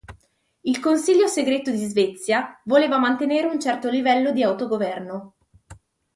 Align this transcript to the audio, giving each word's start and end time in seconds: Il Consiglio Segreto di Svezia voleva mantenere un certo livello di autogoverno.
Il 0.61 0.79
Consiglio 0.79 1.27
Segreto 1.27 1.69
di 1.69 1.85
Svezia 1.85 2.59
voleva 2.63 2.97
mantenere 2.97 3.45
un 3.45 3.59
certo 3.59 3.87
livello 3.87 4.31
di 4.31 4.41
autogoverno. 4.41 5.35